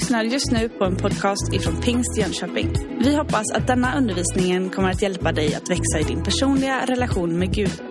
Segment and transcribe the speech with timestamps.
[0.00, 2.72] lyssnar just nu på en podcast ifrån Pingst Jönköping.
[3.00, 7.38] Vi hoppas att denna undervisning kommer att hjälpa dig att växa i din personliga relation
[7.38, 7.82] med Gud.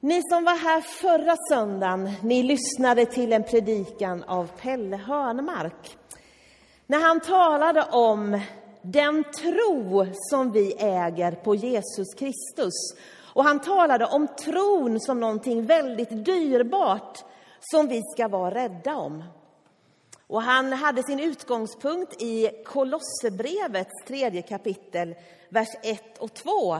[0.00, 5.96] Ni som var här förra söndagen, ni lyssnade till en predikan av Pelle Hörnmark.
[6.86, 8.40] När han talade om
[8.82, 12.74] den tro som vi äger på Jesus Kristus.
[13.34, 17.24] Och han talade om tron som någonting väldigt dyrbart
[17.60, 19.24] som vi ska vara rädda om.
[20.26, 25.14] Och han hade sin utgångspunkt i Kolosserbrevets tredje kapitel,
[25.48, 26.78] vers 1 och 2.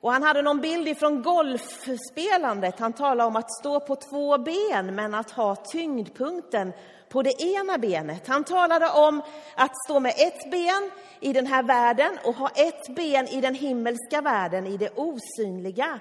[0.00, 2.78] Och han hade någon bild ifrån golfspelandet.
[2.78, 6.72] Han talade om att stå på två ben, men att ha tyngdpunkten
[7.08, 8.26] på det ena benet.
[8.26, 9.22] Han talade om
[9.54, 13.54] att stå med ett ben i den här världen och ha ett ben i den
[13.54, 16.00] himmelska världen, i det osynliga.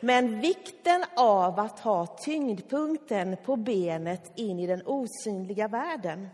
[0.00, 6.28] Men vikten av att ha tyngdpunkten på benet in i den osynliga världen.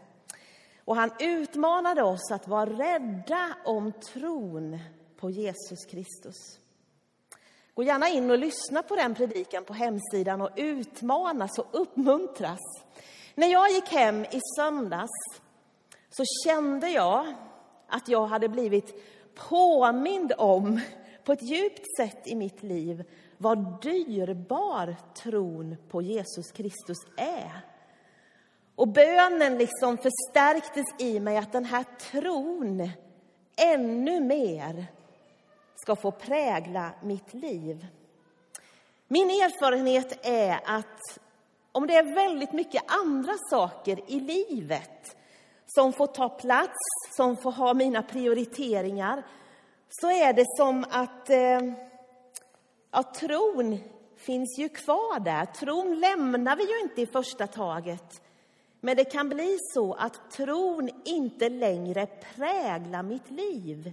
[0.84, 4.78] Och han utmanade oss att vara rädda om tron
[5.17, 6.37] på Jesus Kristus.
[7.75, 12.61] Gå gärna in och lyssna på den predikan på hemsidan och utmanas och uppmuntras.
[13.34, 15.41] När jag gick hem i söndags
[16.11, 17.34] så kände jag
[17.89, 18.94] att jag hade blivit
[19.34, 20.81] påmind om,
[21.25, 23.05] på ett djupt sätt i mitt liv,
[23.43, 27.61] vad dyrbar tron på Jesus Kristus är.
[28.75, 32.91] Och bönen liksom förstärktes i mig att den här tron
[33.57, 34.87] ännu mer
[35.77, 37.87] ska få prägla mitt liv.
[39.09, 41.19] Min erfarenhet är att
[41.73, 45.17] om det är väldigt mycket andra saker i livet
[45.67, 46.79] som får ta plats,
[47.17, 49.23] som får ha mina prioriteringar,
[49.89, 51.92] så är det som att eh,
[52.93, 53.79] ja, tron
[54.17, 55.45] finns ju kvar där.
[55.45, 58.23] Tron lämnar vi ju inte i första taget.
[58.81, 63.93] Men det kan bli så att tron inte längre präglar mitt liv.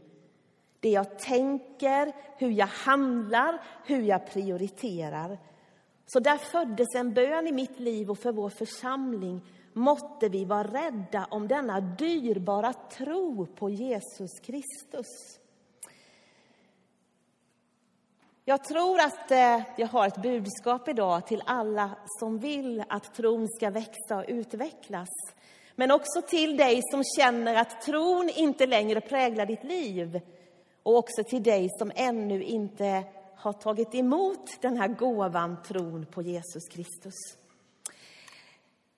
[0.80, 5.38] Det jag tänker, hur jag handlar, hur jag prioriterar.
[6.06, 9.42] Så där föddes en bön i mitt liv och för vår församling.
[9.74, 15.39] Måtte vi vara rädda om denna dyrbara tro på Jesus Kristus.
[18.50, 23.48] Jag tror att eh, jag har ett budskap idag till alla som vill att tron
[23.48, 25.10] ska växa och utvecklas.
[25.76, 30.22] Men också till dig som känner att tron inte längre präglar ditt liv.
[30.84, 33.04] Och också till dig som ännu inte
[33.36, 37.16] har tagit emot den här gåvan, tron på Jesus Kristus.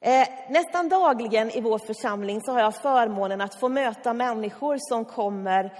[0.02, 5.06] Eh, nästan dagligen i vår församling så har jag förmånen att få möta människor som
[5.06, 5.74] kommer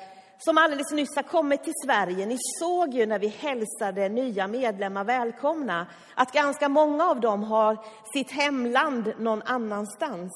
[0.46, 2.26] som alldeles nyss har kommit till Sverige.
[2.26, 7.78] Ni såg ju när vi hälsade nya medlemmar välkomna att ganska många av dem har
[8.14, 10.32] sitt hemland någon annanstans.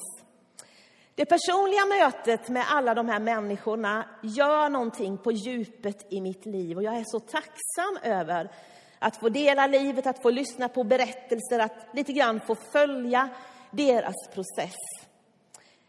[1.14, 6.76] Det personliga mötet med alla de här människorna gör någonting på djupet i mitt liv
[6.76, 8.50] och jag är så tacksam över
[8.98, 13.28] att få dela livet, att få lyssna på berättelser, att lite grann få följa
[13.70, 14.74] deras process.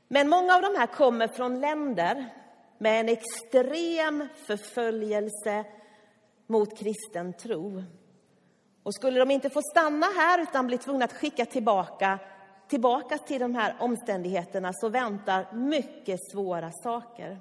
[0.08, 2.30] Men många av de här kommer från länder
[2.78, 5.66] med en extrem förföljelse
[6.48, 7.84] mot kristen tro.
[8.84, 12.20] Och skulle de inte få stanna här utan bli tvungna att skicka tillbaka
[12.68, 17.40] tillbaka till de här omständigheterna så väntar mycket svåra saker.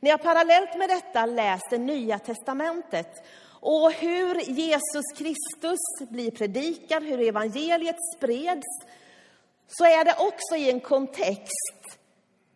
[0.00, 3.12] När jag parallellt med detta läser Nya testamentet
[3.60, 8.66] och hur Jesus Kristus blir predikad, hur evangeliet spreds,
[9.66, 11.99] så är det också i en kontext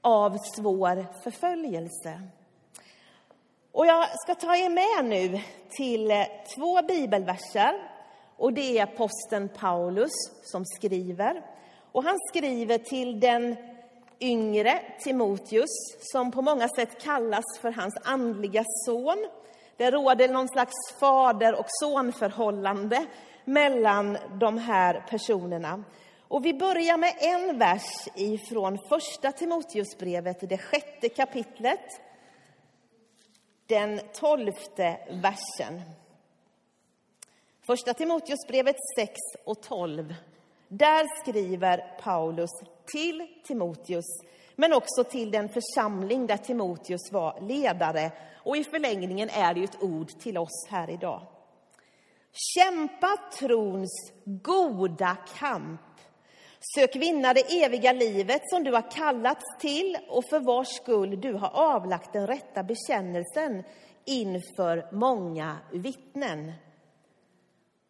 [0.04, 2.20] av svår förföljelse.
[3.72, 6.12] Och jag ska ta er med nu till
[6.56, 7.90] två bibelverser.
[8.36, 11.42] Och det är aposteln Paulus som skriver.
[11.92, 13.56] Och han skriver till den
[14.20, 15.70] yngre Timoteus,
[16.00, 19.26] som på många sätt kallas för hans andliga son.
[19.76, 23.06] Det råder någon slags fader och sonförhållande
[23.44, 25.84] mellan de här personerna.
[26.28, 32.00] Och vi börjar med en vers ifrån första Timoteusbrevet, det sjätte kapitlet,
[33.66, 35.82] den tolfte versen.
[37.66, 39.12] Första Timoteusbrevet 6
[39.44, 40.14] och 12.
[40.68, 42.50] Där skriver Paulus
[42.92, 44.04] till Timoteus,
[44.56, 48.12] men också till den församling där Timoteus var ledare.
[48.44, 51.22] Och i förlängningen är det ju ett ord till oss här idag.
[52.32, 55.80] Kämpa trons goda kamp.
[56.72, 61.32] Sök vinna det eviga livet som du har kallats till och för vars skull du
[61.32, 63.64] har avlagt den rätta bekännelsen
[64.04, 66.52] inför många vittnen.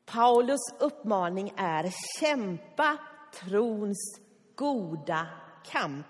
[0.07, 2.97] Paulus uppmaning är kämpa
[3.35, 4.21] trons
[4.55, 5.27] goda
[5.71, 6.07] kamp.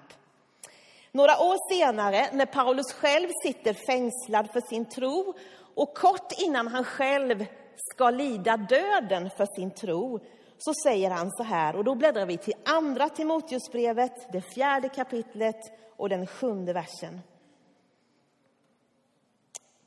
[1.13, 5.35] Några år senare, när Paulus själv sitter fängslad för sin tro
[5.75, 7.47] och kort innan han själv
[7.77, 10.21] ska lida döden för sin tro,
[10.65, 15.57] så säger han så här, och då bläddrar vi till Andra Timoteusbrevet, det fjärde kapitlet
[15.97, 17.21] och den sjunde versen.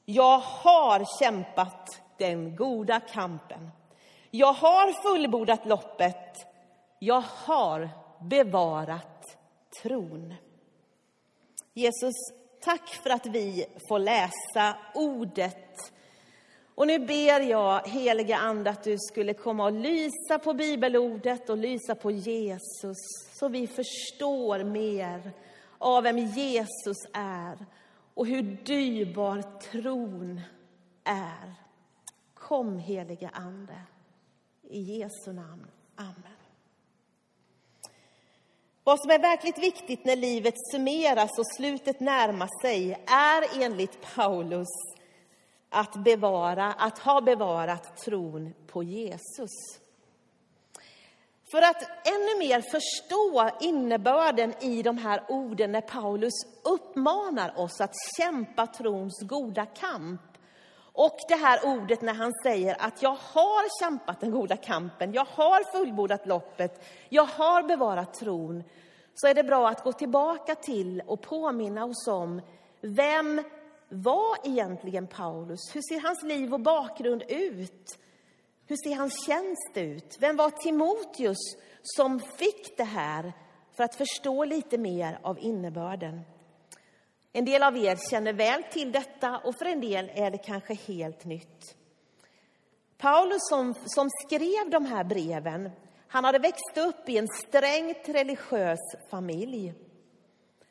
[0.06, 3.72] Jag har kämpat den goda kampen.
[4.32, 6.48] Jag har fullbordat loppet.
[7.00, 7.90] Jag har
[8.22, 9.38] bevarat
[9.82, 10.34] tron.
[11.74, 12.16] Jesus,
[12.62, 15.94] tack för att vi får läsa ordet.
[16.78, 21.58] Och nu ber jag, heliga Ande, att du skulle komma och lysa på bibelordet och
[21.58, 22.98] lysa på Jesus,
[23.34, 25.32] så vi förstår mer
[25.78, 27.66] av vem Jesus är
[28.14, 29.42] och hur dyrbar
[29.72, 30.42] tron
[31.04, 31.54] är.
[32.34, 33.82] Kom, heliga Ande.
[34.70, 35.68] I Jesu namn.
[35.96, 36.38] Amen.
[38.84, 44.97] Vad som är verkligt viktigt när livet summeras och slutet närmar sig är enligt Paulus
[45.78, 49.52] att bevara, att ha bevarat tron på Jesus.
[51.52, 56.34] För att ännu mer förstå innebörden i de här orden när Paulus
[56.64, 60.22] uppmanar oss att kämpa trons goda kamp
[60.94, 65.28] och det här ordet när han säger att jag har kämpat den goda kampen, jag
[65.30, 68.64] har fullbordat loppet, jag har bevarat tron,
[69.16, 72.42] så är det bra att gå tillbaka till och påminna oss om
[72.82, 73.44] vem
[73.90, 75.76] var egentligen Paulus?
[75.76, 78.00] Hur ser hans liv och bakgrund ut?
[78.68, 80.18] Hur ser hans tjänst ut?
[80.20, 83.34] Vem var Timoteus som fick det här
[83.78, 86.22] för att förstå lite mer av innebörden?
[87.34, 90.74] En del av er känner väl till detta och för en del är det kanske
[90.74, 91.76] helt nytt.
[92.98, 95.70] Paulus som, som skrev de här breven,
[96.08, 98.80] han hade växt upp i en strängt religiös
[99.10, 99.74] familj.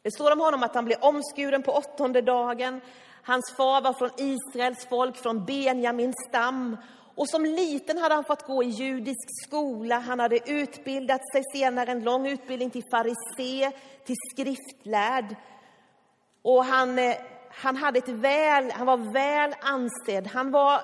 [0.02, 2.80] Det står om honom att han blev omskuren på åttonde dagen.
[3.26, 6.76] Hans far var från Israels folk, från Benjamins stam.
[7.14, 9.98] Och som liten hade han fått gå i judisk skola.
[9.98, 13.72] Han hade utbildat sig senare, en lång utbildning till farisé,
[14.04, 15.36] till skriftlärd.
[16.42, 17.16] Och han, eh,
[17.50, 20.26] han, hade ett väl, han var väl ansedd.
[20.26, 20.80] Han var,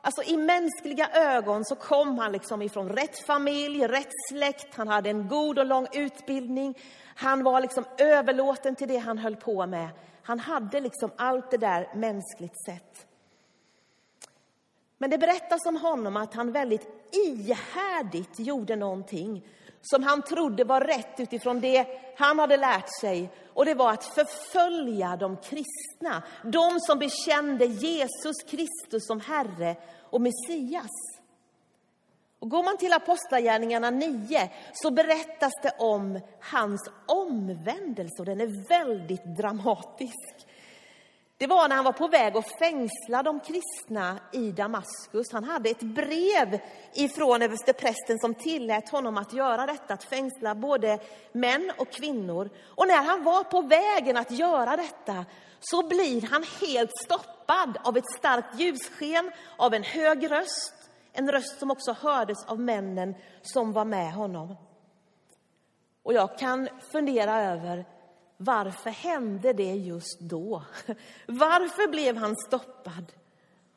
[0.00, 4.74] alltså I mänskliga ögon så kom han liksom ifrån rätt familj, rätt släkt.
[4.74, 6.74] Han hade en god och lång utbildning.
[7.20, 9.88] Han var liksom överlåten till det han höll på med.
[10.22, 13.06] Han hade liksom allt det där mänskligt sett.
[14.98, 19.46] Men det berättas om honom att han väldigt ihärdigt gjorde någonting
[19.82, 21.86] som han trodde var rätt utifrån det
[22.16, 23.30] han hade lärt sig.
[23.46, 29.76] Och det var att förfölja de kristna, de som bekände Jesus Kristus som Herre
[30.10, 31.17] och Messias.
[32.40, 38.68] Och går man till Apostlagärningarna 9 så berättas det om hans omvändelse och den är
[38.68, 40.46] väldigt dramatisk.
[41.38, 45.32] Det var när han var på väg att fängsla de kristna i Damaskus.
[45.32, 46.60] Han hade ett brev
[46.94, 50.98] ifrån översteprästen som tillät honom att göra detta, att fängsla både
[51.32, 52.50] män och kvinnor.
[52.64, 55.24] Och när han var på vägen att göra detta
[55.60, 60.77] så blir han helt stoppad av ett starkt ljussken, av en hög röst,
[61.18, 64.56] en röst som också hördes av männen som var med honom.
[66.02, 67.84] Och jag kan fundera över
[68.36, 70.62] varför hände det just då?
[71.26, 73.12] Varför blev han stoppad?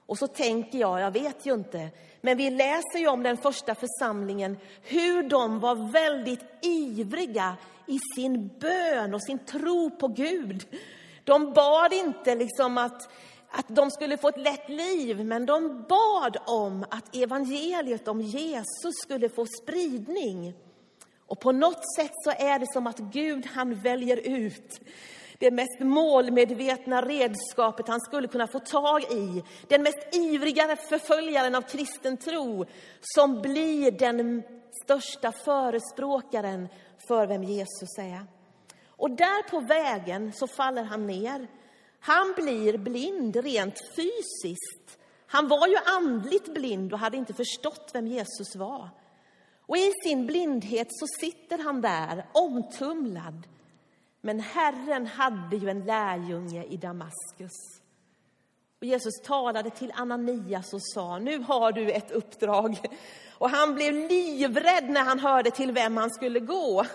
[0.05, 1.89] Och så tänker jag, jag vet ju inte,
[2.21, 8.47] men vi läser ju om den första församlingen, hur de var väldigt ivriga i sin
[8.59, 10.65] bön och sin tro på Gud.
[11.23, 13.09] De bad inte liksom att,
[13.51, 18.95] att de skulle få ett lätt liv, men de bad om att evangeliet om Jesus
[19.03, 20.53] skulle få spridning.
[21.27, 24.81] Och på något sätt så är det som att Gud han väljer ut
[25.41, 29.43] det mest målmedvetna redskapet han skulle kunna få tag i.
[29.67, 32.65] Den mest ivriga förföljaren av kristen tro
[33.01, 34.43] som blir den
[34.83, 36.67] största förespråkaren
[37.07, 38.25] för vem Jesus är.
[38.87, 41.47] Och där på vägen så faller han ner.
[42.03, 44.97] Han blir blind rent fysiskt.
[45.27, 48.89] Han var ju andligt blind och hade inte förstått vem Jesus var.
[49.65, 53.47] Och i sin blindhet så sitter han där, omtumlad.
[54.21, 57.81] Men Herren hade ju en lärjunge i Damaskus.
[58.79, 62.77] Och Jesus talade till Ananias och sa, nu har du ett uppdrag.
[63.37, 66.85] Och han blev livrädd när han hörde till vem han skulle gå.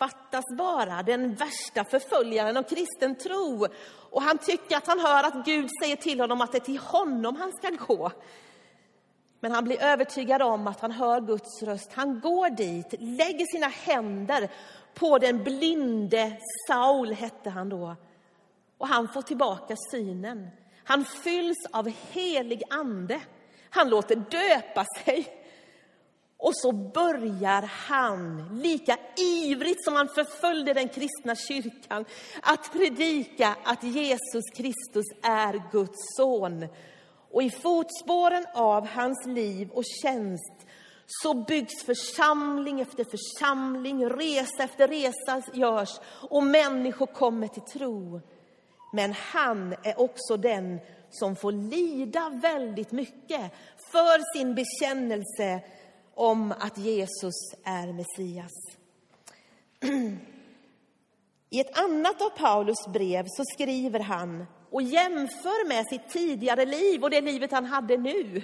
[0.00, 3.66] Fattas bara, den värsta förföljaren av kristen tro.
[4.10, 6.78] Och han tycker att han hör att Gud säger till honom att det är till
[6.78, 8.10] honom han ska gå.
[9.40, 11.92] Men han blir övertygad om att han hör Guds röst.
[11.92, 14.50] Han går dit, lägger sina händer
[14.94, 16.36] på den blinde
[16.68, 17.96] Saul, hette han då.
[18.78, 20.48] Och han får tillbaka synen.
[20.84, 23.20] Han fylls av helig ande.
[23.70, 25.39] Han låter döpa sig.
[26.42, 32.04] Och så börjar han, lika ivrigt som han förföljde den kristna kyrkan,
[32.42, 36.66] att predika att Jesus Kristus är Guds son.
[37.30, 40.66] Och i fotspåren av hans liv och tjänst
[41.06, 48.20] så byggs församling efter församling, resa efter resa görs och människor kommer till tro.
[48.92, 50.80] Men han är också den
[51.10, 53.52] som får lida väldigt mycket
[53.92, 55.60] för sin bekännelse
[56.20, 57.34] om att Jesus
[57.64, 58.52] är Messias.
[61.50, 67.02] I ett annat av Paulus brev så skriver han och jämför med sitt tidigare liv
[67.02, 68.42] och det livet han hade nu.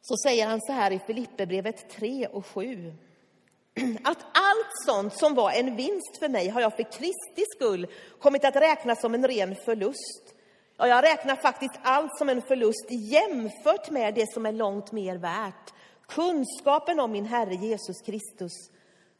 [0.00, 2.92] Så säger han så här i Filipperbrevet 3 och 7.
[4.04, 7.86] Att allt sånt som var en vinst för mig har jag för Kristi skull
[8.18, 10.37] kommit att räkna som en ren förlust.
[10.80, 15.16] Ja, jag räknar faktiskt allt som en förlust jämfört med det som är långt mer
[15.16, 15.74] värt.
[16.06, 18.52] Kunskapen om min Herre Jesus Kristus.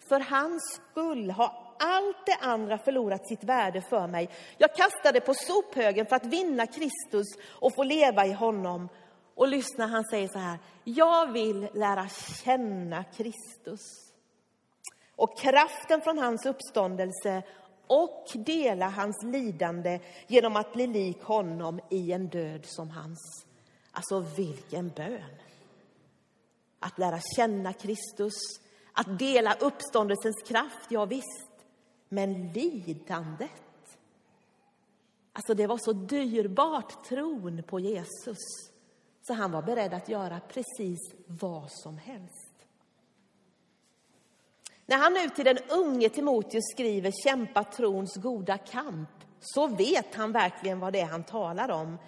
[0.09, 4.31] För hans skull har allt det andra förlorat sitt värde för mig.
[4.59, 7.27] Jag kastade på sophögen för att vinna Kristus
[7.61, 8.89] och få leva i honom.
[9.35, 10.59] Och lyssna, han säger så här.
[10.85, 12.09] Jag vill lära
[12.45, 13.81] känna Kristus
[15.17, 17.43] och kraften från hans uppståndelse
[17.89, 23.47] och dela hans lidande genom att bli lik honom i en död som hans.
[23.91, 25.35] Alltså, vilken bön!
[26.81, 28.35] Att lära känna Kristus,
[28.93, 31.49] att dela uppståndelsens kraft, ja visst.
[32.09, 33.51] Men lidandet.
[35.33, 38.39] Alltså, det var så dyrbart, tron på Jesus,
[39.23, 42.48] så han var beredd att göra precis vad som helst.
[44.91, 49.09] När han nu till den unge Timoteus skriver kämpa trons goda kamp,
[49.41, 51.99] så vet han verkligen vad det är han talar om.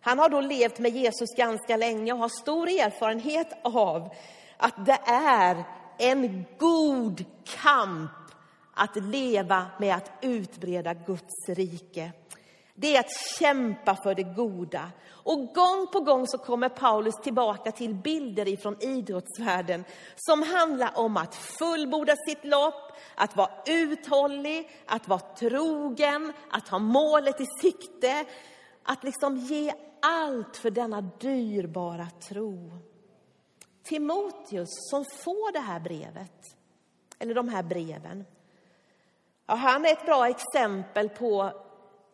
[0.00, 4.14] Han har då levt med Jesus ganska länge och har stor erfarenhet av
[4.56, 5.64] att det är
[5.98, 7.24] en god
[7.62, 8.10] kamp
[8.74, 12.12] att leva med att utbreda Guds rike.
[12.80, 14.90] Det är att kämpa för det goda.
[15.10, 19.84] Och gång på gång så kommer Paulus tillbaka till bilder ifrån idrottsvärlden
[20.16, 26.78] som handlar om att fullborda sitt lopp, att vara uthållig, att vara trogen, att ha
[26.78, 28.24] målet i sikte,
[28.82, 32.78] att liksom ge allt för denna dyrbara tro.
[33.84, 36.42] Timoteus som får det här brevet,
[37.18, 38.24] eller de här breven,
[39.46, 41.52] ja, han är ett bra exempel på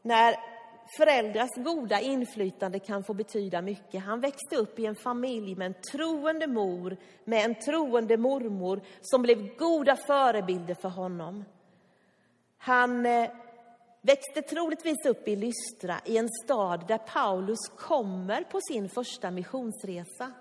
[0.02, 0.53] när
[0.96, 4.02] föräldrars goda inflytande kan få betyda mycket.
[4.02, 9.22] Han växte upp i en familj med en troende mor, med en troende mormor som
[9.22, 11.44] blev goda förebilder för honom.
[12.58, 13.30] Han eh,
[14.02, 20.32] växte troligtvis upp i Lystra, i en stad där Paulus kommer på sin första missionsresa.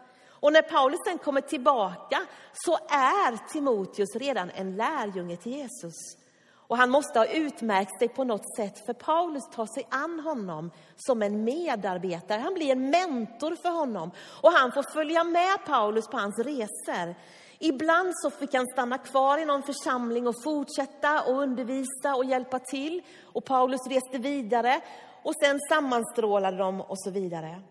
[0.43, 2.21] Och när Paulus sen kommer tillbaka
[2.53, 6.22] så är Timoteus redan en lärjunge till Jesus.
[6.67, 10.71] Och han måste ha utmärkt sig på något sätt, för Paulus tar sig an honom
[10.95, 12.39] som en medarbetare.
[12.39, 17.15] Han blir en mentor för honom och han får följa med Paulus på hans resor.
[17.59, 22.59] Ibland så fick han stanna kvar i någon församling och fortsätta och undervisa och hjälpa
[22.59, 23.01] till.
[23.23, 24.81] Och Paulus reste vidare
[25.23, 27.61] och sen sammanstrålade de och så vidare.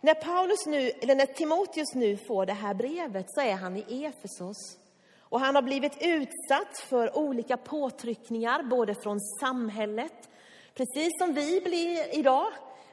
[0.00, 4.04] När, Paulus nu, eller när Timoteus nu får det här brevet så är han i
[4.04, 4.83] Efesos.
[5.28, 10.28] Och han har blivit utsatt för olika påtryckningar, både från samhället,
[10.74, 12.46] precis som vi blir idag,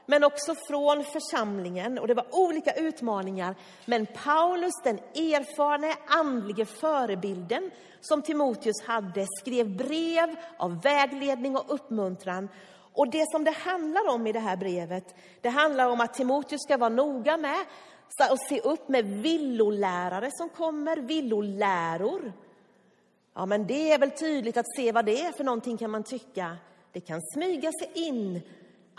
[0.06, 2.00] men också från församlingen.
[2.00, 3.56] Och det var olika utmaningar.
[3.86, 7.72] Men Paulus, den erfarne andlige förebilden
[8.02, 12.50] som Timoteus hade, skrev brev av vägledning och uppmuntran.
[12.94, 16.62] Och det som det handlar om i det här brevet, det handlar om att Timoteus
[16.62, 17.60] ska vara noga med
[18.32, 22.34] och se upp med villolärare som kommer, villoläror.
[23.34, 26.04] Ja, men det är väl tydligt att se vad det är för någonting kan man
[26.04, 26.58] tycka.
[26.92, 28.42] Det kan smyga sig in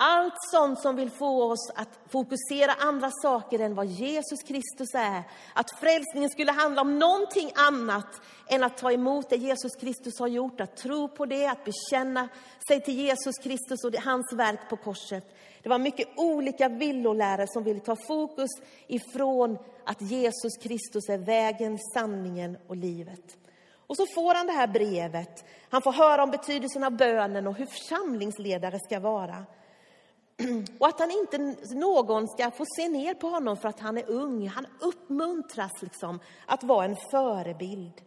[0.02, 5.22] allt sånt som vill få oss att fokusera andra saker än vad Jesus Kristus är.
[5.54, 10.28] Att frälsningen skulle handla om någonting annat än att ta emot det Jesus Kristus har
[10.28, 12.28] gjort, att tro på det, att bekänna
[12.68, 15.36] sig till Jesus Kristus och hans verk på korset.
[15.62, 18.50] Det var mycket olika villolärare som ville ta fokus
[18.86, 23.36] ifrån att Jesus Kristus är vägen, sanningen och livet.
[23.86, 25.44] Och så får han det här brevet.
[25.70, 29.46] Han får höra om betydelsen av bönen och hur församlingsledare ska vara.
[30.78, 31.38] och att han inte
[31.74, 34.48] någon ska få se ner på honom för att han är ung.
[34.48, 38.02] Han uppmuntras liksom att vara en förebild.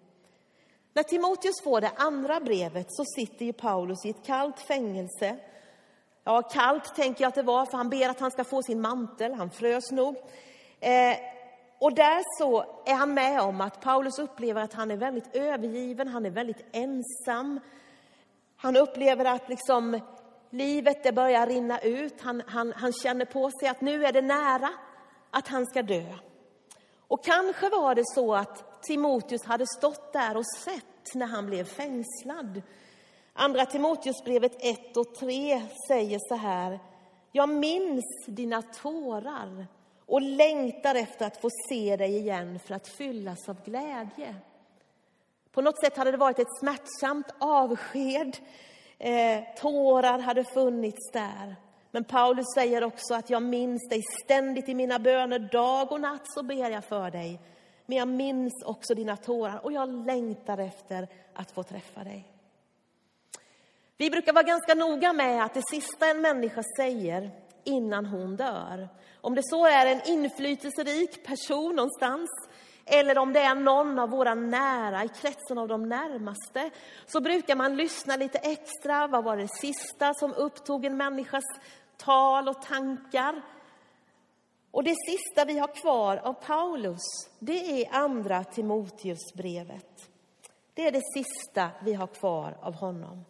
[0.94, 5.38] När Timoteus får det andra brevet så sitter ju Paulus i ett kallt fängelse.
[6.24, 8.82] Ja, kallt tänker jag att det var, för han ber att han ska få sin
[8.82, 9.34] mantel.
[9.34, 10.16] Han frös nog.
[10.80, 11.18] Eh,
[11.80, 16.08] och där så är han med om att Paulus upplever att han är väldigt övergiven,
[16.08, 17.60] han är väldigt ensam.
[18.56, 20.00] Han upplever att liksom
[20.50, 22.22] livet det börjar rinna ut.
[22.22, 24.70] Han, han, han känner på sig att nu är det nära
[25.32, 26.14] att han ska dö.
[27.08, 31.64] Och kanske var det så att Timoteus hade stått där och sett när han blev
[31.64, 32.62] fängslad.
[33.34, 36.80] Andra Timoteusbrevet 1 och 3 säger så här.
[37.32, 39.68] Jag minns dina tårar
[40.06, 44.36] och längtar efter att få se dig igen för att fyllas av glädje.
[45.52, 48.38] På något sätt hade det varit ett smärtsamt avsked.
[49.00, 51.56] Eh, tårar hade funnits där.
[51.92, 55.40] Men Paulus säger också att jag minns dig ständigt i mina böner.
[55.40, 57.40] Dag och natt så ber jag för dig.
[57.86, 62.26] Men jag minns också dina tårar och jag längtar efter att få träffa dig.
[63.98, 67.32] Vi brukar vara ganska noga med att det sista en människa säger
[67.64, 68.90] innan hon dör,
[69.22, 72.30] om det så är en inflytelserik person någonstans
[72.86, 76.70] eller om det är någon av våra nära, i kretsen av de närmaste,
[77.06, 79.08] så brukar man lyssna lite extra.
[79.08, 81.44] Vad var det sista som upptog en människas
[81.98, 83.42] tal och tankar?
[84.72, 87.02] Och det sista vi har kvar av Paulus,
[87.40, 90.10] det är andra Timoteusbrevet.
[90.74, 93.26] Det är det sista vi har kvar av honom.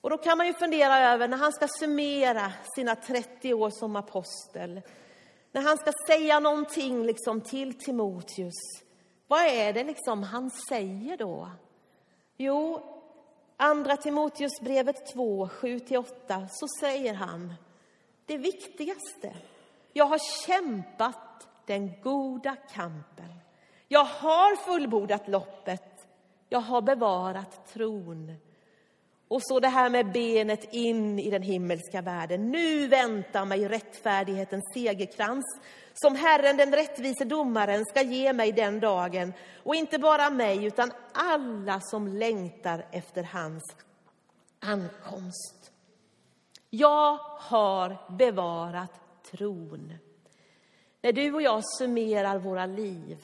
[0.00, 3.96] Och då kan man ju fundera över när han ska summera sina 30 år som
[3.96, 4.82] apostel,
[5.56, 8.54] när han ska säga någonting liksom till Timoteus,
[9.26, 11.50] vad är det liksom han säger då?
[12.36, 12.82] Jo,
[13.56, 17.54] Andra Timoteusbrevet 2, 7-8, så säger han
[18.26, 19.36] det viktigaste.
[19.92, 23.40] Jag har kämpat den goda kampen.
[23.88, 26.08] Jag har fullbordat loppet.
[26.48, 28.32] Jag har bevarat tron.
[29.28, 32.50] Och så det här med benet in i den himmelska världen.
[32.50, 35.44] Nu väntar mig rättfärdighetens segerkrans
[35.94, 39.32] som Herren, den rättvise domaren, ska ge mig den dagen.
[39.62, 43.76] Och inte bara mig, utan alla som längtar efter hans
[44.60, 45.72] ankomst.
[46.70, 49.92] Jag har bevarat tron.
[51.02, 53.18] När du och jag summerar våra liv,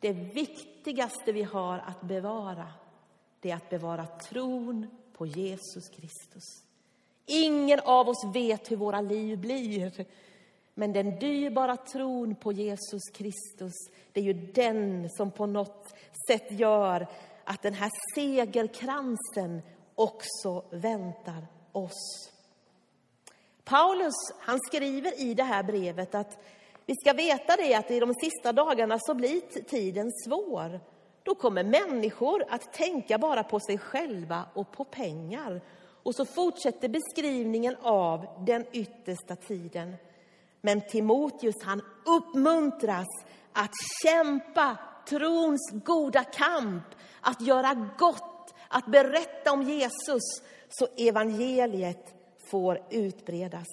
[0.00, 2.66] det viktigaste vi har att bevara
[3.40, 6.44] det är att bevara tron på Jesus Kristus.
[7.26, 10.06] Ingen av oss vet hur våra liv blir.
[10.74, 13.74] Men den dyrbara tron på Jesus Kristus,
[14.12, 15.94] det är ju den som på något
[16.28, 17.06] sätt gör
[17.44, 19.62] att den här segerkransen
[19.94, 22.30] också väntar oss.
[23.64, 26.38] Paulus han skriver i det här brevet att
[26.86, 30.80] vi ska veta det att i de sista dagarna så blir tiden svår.
[31.28, 35.60] Då kommer människor att tänka bara på sig själva och på pengar.
[36.02, 39.96] Och så fortsätter beskrivningen av den yttersta tiden.
[40.60, 43.06] Men Timoteus han uppmuntras
[43.52, 43.70] att
[44.04, 44.76] kämpa
[45.08, 46.84] trons goda kamp,
[47.20, 52.14] att göra gott, att berätta om Jesus så evangeliet
[52.50, 53.68] får utbredas.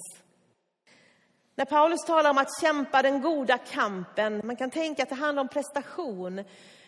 [1.54, 5.40] När Paulus talar om att kämpa den goda kampen, man kan tänka att det handlar
[5.40, 6.44] om prestation.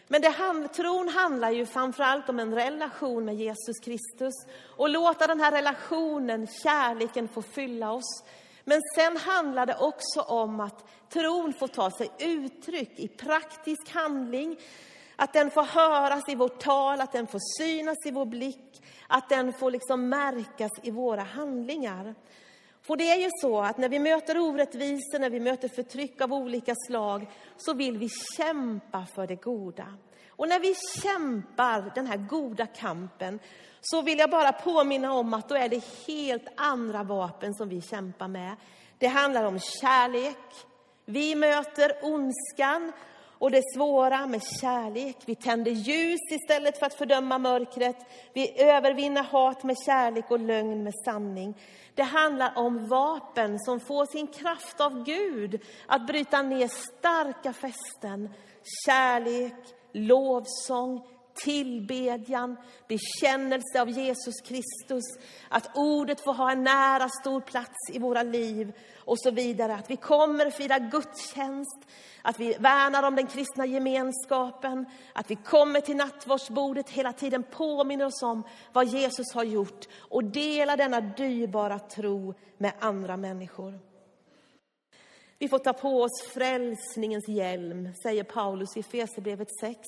[0.09, 4.35] Men det hand, tron handlar ju framförallt om en relation med Jesus Kristus
[4.77, 8.25] och låta den här relationen, kärleken, få fylla oss.
[8.65, 14.59] Men sen handlar det också om att tron får ta sig uttryck i praktisk handling,
[15.17, 19.29] att den får höras i vårt tal, att den får synas i vår blick, att
[19.29, 22.15] den får liksom märkas i våra handlingar.
[22.89, 26.33] För det är ju så att när vi möter orättvisor, när vi möter förtryck av
[26.33, 29.95] olika slag, så vill vi kämpa för det goda.
[30.29, 33.39] Och när vi kämpar den här goda kampen,
[33.81, 37.83] så vill jag bara påminna om att då är det helt andra vapen som vi
[37.83, 38.57] kämpar med.
[38.99, 40.67] Det handlar om kärlek.
[41.05, 42.93] Vi möter ondskan
[43.39, 45.17] och det svåra med kärlek.
[45.25, 47.97] Vi tänder ljus istället för att fördöma mörkret.
[48.33, 51.55] Vi övervinner hat med kärlek och lögn med sanning.
[51.95, 58.31] Det handlar om vapen som får sin kraft av Gud att bryta ner starka fästen.
[58.87, 59.55] Kärlek,
[59.93, 61.03] lovsång,
[61.45, 62.57] tillbedjan,
[62.89, 65.05] bekännelse av Jesus Kristus,
[65.49, 69.75] att ordet får ha en nära stor plats i våra liv och så vidare.
[69.75, 71.79] Att vi kommer fira gudstjänst,
[72.23, 78.07] att vi värnar om den kristna gemenskapen, att vi kommer till nattvardsbordet, hela tiden påminner
[78.07, 83.79] oss om vad Jesus har gjort och delar denna dyrbara tro med andra människor.
[85.39, 89.79] Vi får ta på oss frälsningens hjälm, säger Paulus i Efesierbrevet 6.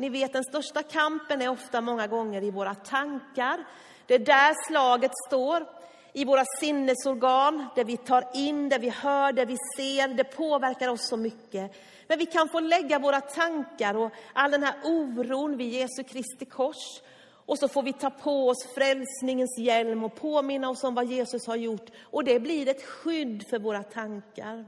[0.00, 3.64] Ni vet, den största kampen är ofta många gånger i våra tankar.
[4.06, 5.66] Det är där slaget står.
[6.12, 10.08] I våra sinnesorgan, där vi tar in, där vi hör, där vi ser.
[10.08, 11.72] Det påverkar oss så mycket.
[12.06, 16.44] Men vi kan få lägga våra tankar och all den här oron vid Jesu Kristi
[16.44, 17.02] kors.
[17.46, 21.46] Och så får vi ta på oss frälsningens hjälm och påminna oss om vad Jesus
[21.46, 21.90] har gjort.
[22.02, 24.64] Och det blir ett skydd för våra tankar.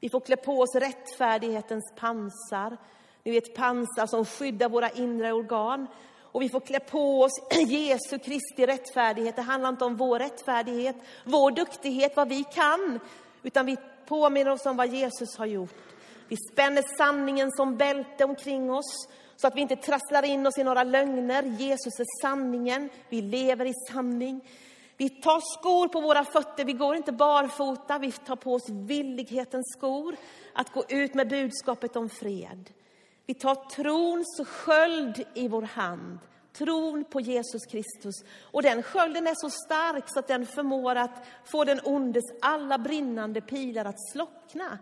[0.00, 2.76] Vi får klä på oss rättfärdighetens pansar.
[3.24, 5.86] Ni vet pansar som skyddar våra inre organ.
[6.22, 7.32] Och vi får klä på oss
[7.68, 9.36] Jesu Kristi rättfärdighet.
[9.36, 13.00] Det handlar inte om vår rättfärdighet, vår duktighet, vad vi kan.
[13.42, 15.94] Utan vi påminner oss om vad Jesus har gjort.
[16.28, 20.64] Vi spänner sanningen som bälte omkring oss så att vi inte trasslar in oss i
[20.64, 21.42] några lögner.
[21.42, 22.90] Jesus är sanningen.
[23.08, 24.40] Vi lever i sanning.
[24.96, 29.74] Vi tar skor på våra fötter, vi går inte barfota, vi tar på oss villighetens
[29.78, 30.16] skor
[30.52, 32.70] att gå ut med budskapet om fred.
[33.26, 36.18] Vi tar trons sköld i vår hand,
[36.52, 38.14] tron på Jesus Kristus.
[38.42, 42.78] Och den skölden är så stark så att den förmår att få den ondes alla
[42.78, 44.78] brinnande pilar att slockna.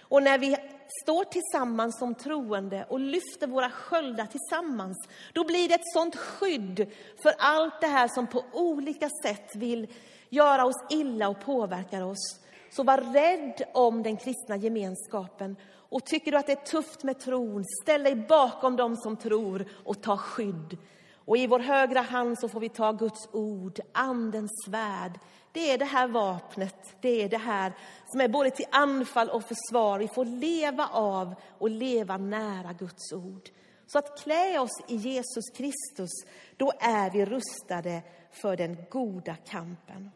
[0.00, 0.56] Och när vi
[1.02, 6.86] står tillsammans som troende och lyfter våra sköldar tillsammans, då blir det ett sånt skydd
[7.22, 9.86] för allt det här som på olika sätt vill
[10.28, 12.40] göra oss illa och påverkar oss.
[12.70, 15.56] Så var rädd om den kristna gemenskapen.
[15.94, 19.66] Och tycker du att det är tufft med tron, ställ dig bakom dem som tror
[19.84, 20.78] och ta skydd.
[21.24, 25.18] Och i vår högra hand så får vi ta Guds ord, Andens svärd.
[25.52, 27.72] Det är det här vapnet, det är det här
[28.06, 29.98] som är både till anfall och försvar.
[29.98, 33.48] Vi får leva av och leva nära Guds ord.
[33.86, 36.10] Så att klä oss i Jesus Kristus,
[36.56, 38.02] då är vi rustade
[38.32, 40.10] för den goda kampen.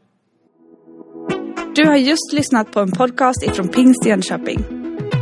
[1.74, 4.77] Du har just lyssnat på en podcast ifrån Pingst Jönköping.